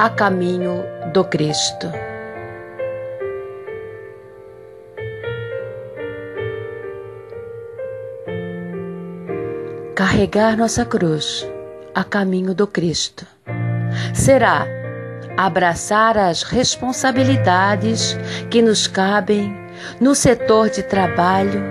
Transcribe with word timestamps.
a 0.00 0.08
caminho 0.08 0.82
do 1.12 1.22
Cristo. 1.24 1.92
Carregar 9.94 10.56
nossa 10.56 10.86
cruz 10.86 11.46
a 11.94 12.02
caminho 12.02 12.54
do 12.54 12.66
Cristo 12.66 13.26
será 14.14 14.66
abraçar 15.36 16.16
as 16.16 16.44
responsabilidades 16.44 18.16
que 18.50 18.62
nos 18.62 18.86
cabem 18.86 19.54
no 20.00 20.14
setor 20.14 20.70
de 20.70 20.82
trabalho 20.82 21.62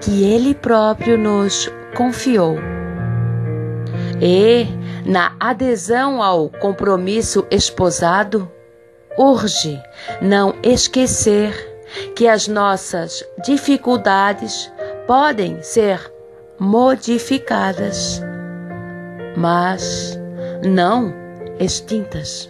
que 0.00 0.22
Ele 0.22 0.54
próprio 0.54 1.18
nos 1.18 1.68
confiou. 1.96 2.81
E, 4.24 4.68
na 5.04 5.34
adesão 5.40 6.22
ao 6.22 6.48
compromisso 6.48 7.44
esposado, 7.50 8.48
urge 9.18 9.82
não 10.20 10.54
esquecer 10.62 11.52
que 12.14 12.28
as 12.28 12.46
nossas 12.46 13.24
dificuldades 13.44 14.72
podem 15.08 15.60
ser 15.60 16.00
modificadas, 16.56 18.22
mas 19.36 20.16
não 20.64 21.12
extintas. 21.58 22.48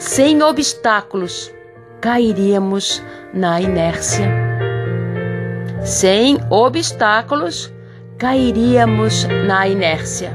Sem 0.00 0.42
obstáculos, 0.42 1.54
cairíamos 2.00 3.00
na 3.32 3.60
inércia. 3.60 4.28
Sem 5.84 6.38
obstáculos, 6.50 7.72
cairíamos 8.18 9.24
na 9.46 9.68
inércia. 9.68 10.32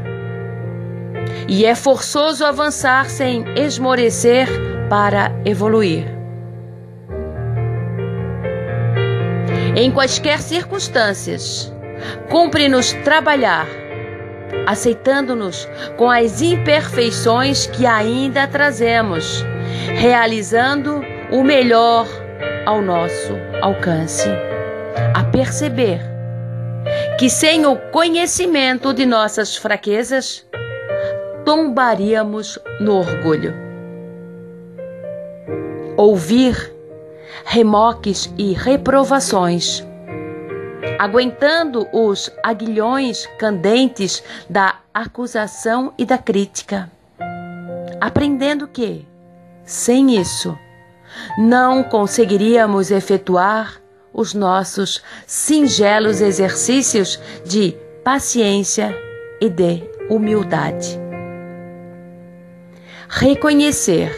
E 1.48 1.66
é 1.66 1.76
forçoso 1.76 2.45
avançar 2.45 3.09
sem 3.09 3.44
esmorecer 3.58 4.48
para 4.89 5.31
evoluir. 5.44 6.06
Em 9.76 9.92
quaisquer 9.92 10.39
circunstâncias, 10.39 11.73
cumpre-nos 12.30 12.94
trabalhar, 13.04 13.67
aceitando-nos 14.66 15.67
com 15.98 16.09
as 16.09 16.42
imperfeições 16.42 17.67
que 17.67 17.86
ainda 17.86 18.48
trazemos, 18.48 19.44
realizando 19.95 21.02
o 21.31 21.44
melhor 21.44 22.08
ao 22.66 22.81
nosso 22.81 23.34
alcance. 23.61 24.30
A 25.14 25.23
perceber 25.23 26.12
que 27.17 27.30
sem 27.30 27.66
o 27.66 27.75
conhecimento 27.92 28.94
de 28.94 29.06
nossas 29.06 29.56
fraquezas, 29.56 30.45
tombaríamos 31.45 32.58
no 32.80 32.97
orgulho. 32.97 33.53
Ouvir 35.95 36.73
remoques 37.45 38.33
e 38.38 38.53
reprovações, 38.53 39.86
aguentando 40.97 41.88
os 41.94 42.31
aguilhões 42.42 43.27
candentes 43.38 44.23
da 44.50 44.80
acusação 44.94 45.94
e 45.98 46.05
da 46.05 46.17
crítica, 46.17 46.89
aprendendo 48.02 48.67
que, 48.67 49.08
sem 49.64 50.20
isso, 50.20 50.58
não 51.38 51.83
conseguiríamos 51.83 52.89
efetuar 52.89 53.83
os 54.14 54.33
nossos 54.33 55.02
singelos 55.25 56.21
exercícios 56.21 57.20
de 57.43 57.76
paciência 58.04 58.95
e 59.42 59.49
de 59.49 59.83
humildade. 60.10 60.99
Reconhecer 63.10 64.11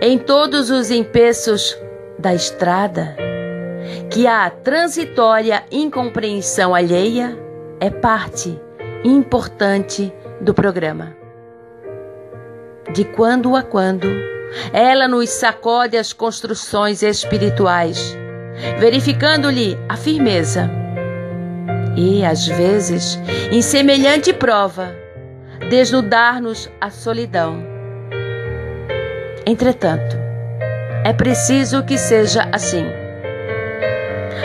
em 0.00 0.18
todos 0.18 0.70
os 0.70 0.90
empeços 0.90 1.76
da 2.18 2.34
estrada 2.34 3.16
que 4.10 4.26
a 4.26 4.48
transitória 4.48 5.64
incompreensão 5.70 6.74
alheia 6.74 7.38
é 7.80 7.90
parte 7.90 8.58
importante 9.04 10.12
do 10.40 10.54
programa. 10.54 11.14
De 12.92 13.04
quando 13.04 13.56
a 13.56 13.62
quando, 13.62 14.06
ela 14.72 15.08
nos 15.08 15.30
sacode 15.30 15.96
as 15.96 16.12
construções 16.12 17.02
espirituais 17.02 18.16
verificando-lhe 18.78 19.78
a 19.88 19.96
firmeza. 19.96 20.70
E, 21.96 22.24
às 22.24 22.46
vezes, 22.46 23.18
em 23.50 23.62
semelhante 23.62 24.32
prova, 24.32 24.94
desnudar-nos 25.68 26.68
a 26.80 26.90
solidão. 26.90 27.62
Entretanto, 29.46 30.16
é 31.04 31.12
preciso 31.12 31.84
que 31.84 31.98
seja 31.98 32.48
assim. 32.52 32.86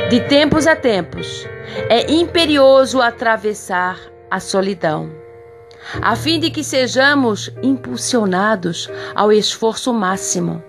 De 0.10 0.20
tempos 0.22 0.68
a 0.68 0.76
tempos, 0.76 1.48
é 1.90 2.12
imperioso 2.12 3.02
atravessar 3.02 4.00
a 4.30 4.40
solidão, 4.40 5.12
a 6.02 6.16
fim 6.16 6.40
de 6.40 6.50
que 6.50 6.64
sejamos 6.64 7.52
impulsionados 7.64 8.90
ao 9.16 9.32
esforço 9.32 9.94
máximo, 9.94 10.64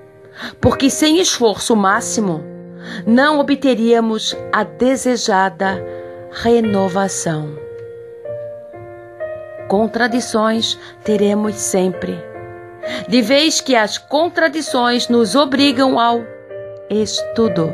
porque 0.61 0.89
sem 0.89 1.19
esforço 1.19 1.75
máximo 1.75 2.43
não 3.07 3.41
obteríamos 3.41 4.37
a 4.53 4.63
desejada 4.65 5.83
renovação. 6.31 7.59
Contradições 9.69 10.79
teremos 11.05 11.55
sempre, 11.57 12.19
de 13.09 13.23
vez 13.23 13.61
que 13.61 13.77
as 13.77 13.99
contradições 13.99 15.09
nos 15.09 15.35
obrigam 15.35 15.99
ao 15.99 16.23
estudo. 16.89 17.71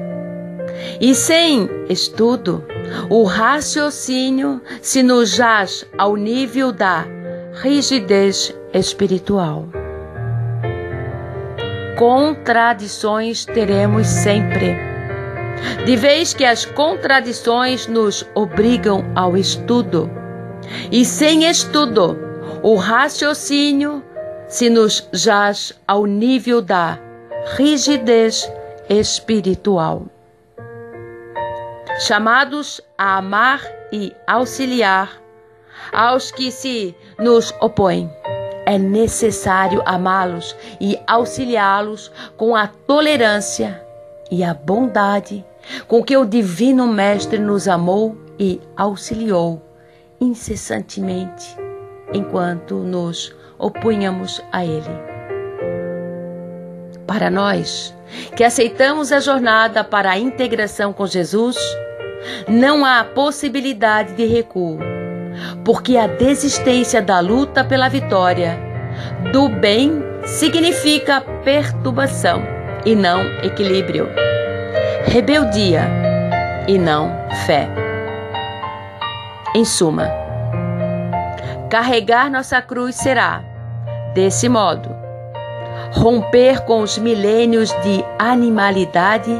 E 1.00 1.14
sem 1.14 1.68
estudo, 1.88 2.64
o 3.08 3.24
raciocínio 3.24 4.60
se 4.82 5.02
nos 5.02 5.30
jaz 5.30 5.86
ao 5.96 6.16
nível 6.16 6.70
da 6.70 7.06
rigidez 7.62 8.54
espiritual. 8.74 9.66
Contradições 11.96 13.46
teremos 13.46 14.06
sempre 14.06 14.95
de 15.84 15.96
vez 15.96 16.34
que 16.34 16.44
as 16.44 16.64
contradições 16.64 17.86
nos 17.86 18.26
obrigam 18.34 19.04
ao 19.14 19.36
estudo. 19.36 20.10
E 20.90 21.04
sem 21.04 21.48
estudo, 21.48 22.18
o 22.62 22.74
raciocínio 22.76 24.02
se 24.48 24.68
nos 24.68 25.08
jaz 25.12 25.72
ao 25.86 26.06
nível 26.06 26.60
da 26.60 26.98
rigidez 27.56 28.50
espiritual. 28.88 30.06
Chamados 32.00 32.80
a 32.98 33.18
amar 33.18 33.62
e 33.92 34.12
auxiliar 34.26 35.20
aos 35.92 36.30
que 36.30 36.50
se 36.50 36.94
nos 37.18 37.54
opõem, 37.60 38.10
é 38.66 38.76
necessário 38.76 39.80
amá-los 39.86 40.56
e 40.80 40.98
auxiliá-los 41.06 42.10
com 42.36 42.56
a 42.56 42.66
tolerância 42.66 43.85
e 44.30 44.42
a 44.42 44.52
bondade 44.52 45.44
com 45.86 46.02
que 46.02 46.16
o 46.16 46.24
Divino 46.24 46.86
Mestre 46.86 47.38
nos 47.38 47.68
amou 47.68 48.16
e 48.38 48.60
auxiliou 48.76 49.62
incessantemente 50.20 51.56
enquanto 52.12 52.76
nos 52.76 53.34
opunhamos 53.58 54.42
a 54.52 54.64
Ele. 54.64 55.16
Para 57.06 57.30
nós, 57.30 57.94
que 58.34 58.44
aceitamos 58.44 59.12
a 59.12 59.20
jornada 59.20 59.84
para 59.84 60.10
a 60.10 60.18
integração 60.18 60.92
com 60.92 61.06
Jesus, 61.06 61.56
não 62.48 62.84
há 62.84 63.04
possibilidade 63.04 64.14
de 64.14 64.26
recuo, 64.26 64.78
porque 65.64 65.96
a 65.96 66.06
desistência 66.06 67.00
da 67.00 67.20
luta 67.20 67.64
pela 67.64 67.88
vitória 67.88 68.58
do 69.32 69.48
bem 69.48 70.02
significa 70.24 71.20
perturbação 71.44 72.55
e 72.86 72.94
não 72.94 73.20
equilíbrio, 73.42 74.08
rebeldia 75.06 75.82
e 76.68 76.78
não 76.78 77.10
fé. 77.44 77.68
Em 79.56 79.64
suma, 79.64 80.08
carregar 81.68 82.30
nossa 82.30 82.62
cruz 82.62 82.94
será, 82.94 83.42
desse 84.14 84.48
modo, 84.48 84.88
romper 85.90 86.64
com 86.64 86.80
os 86.80 86.96
milênios 86.96 87.70
de 87.82 88.04
animalidade 88.20 89.32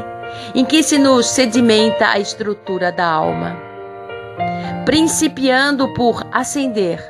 em 0.53 0.65
que 0.65 0.83
se 0.83 0.97
nos 0.97 1.27
sedimenta 1.27 2.09
a 2.09 2.19
estrutura 2.19 2.91
da 2.91 3.07
alma, 3.07 3.55
principiando 4.85 5.93
por 5.93 6.27
acender 6.33 7.01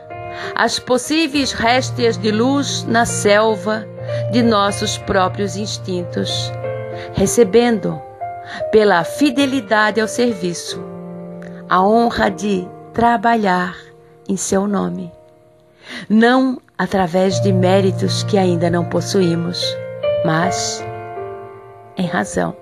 as 0.53 0.77
possíveis 0.77 1.51
réstias 1.51 2.15
de 2.15 2.29
luz 2.29 2.83
na 2.83 3.07
selva 3.07 3.87
de 4.31 4.41
nossos 4.41 4.97
próprios 4.97 5.55
instintos, 5.55 6.51
recebendo, 7.13 8.01
pela 8.71 9.03
fidelidade 9.03 9.99
ao 9.99 10.07
serviço, 10.07 10.83
a 11.69 11.83
honra 11.83 12.29
de 12.29 12.67
trabalhar 12.93 13.75
em 14.27 14.37
seu 14.37 14.67
nome, 14.67 15.11
não 16.09 16.59
através 16.77 17.41
de 17.41 17.51
méritos 17.51 18.23
que 18.23 18.37
ainda 18.37 18.69
não 18.69 18.85
possuímos, 18.85 19.63
mas 20.25 20.83
em 21.97 22.05
razão 22.05 22.55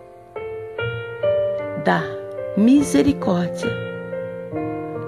da 1.83 2.01
misericórdia 2.57 3.71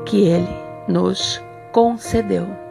que 0.06 0.28
Ele 0.28 0.48
nos 0.88 1.42
concedeu. 1.72 2.67